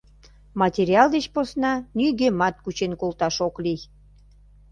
Материал 0.61 1.07
деч 1.15 1.25
посна 1.33 1.73
нигӧмат 1.97 2.55
кучен 2.63 2.93
колташ 2.99 3.35
ок 3.47 3.55
лий. 3.63 3.81